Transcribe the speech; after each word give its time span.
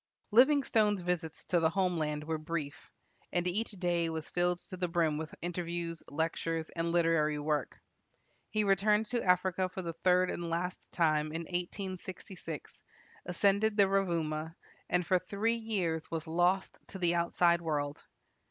Livingstone's 0.31 0.99
visits 1.01 1.45
to 1.45 1.59
the 1.59 1.69
home 1.69 1.95
land 1.95 2.23
were 2.23 2.39
brief, 2.39 2.89
and 3.31 3.45
each 3.45 3.69
day 3.69 4.09
was 4.09 4.27
filled 4.31 4.57
to 4.57 4.75
the 4.75 4.87
brim 4.87 5.15
with 5.19 5.35
interviews, 5.43 6.01
lectures, 6.07 6.71
and 6.71 6.91
literary 6.91 7.37
work. 7.37 7.79
He 8.49 8.63
returned 8.63 9.05
to 9.11 9.21
Africa 9.23 9.69
for 9.69 9.83
the 9.83 9.93
third 9.93 10.31
and 10.31 10.49
last 10.49 10.91
time 10.91 11.27
in 11.27 11.41
1866, 11.43 12.81
ascended 13.27 13.77
the 13.77 13.87
Rovuma, 13.87 14.55
and 14.89 15.05
for 15.05 15.19
three 15.19 15.53
years 15.53 16.09
was 16.09 16.25
lost 16.25 16.79
to 16.87 16.97
the 16.97 17.13
outside 17.13 17.61
world. 17.61 18.03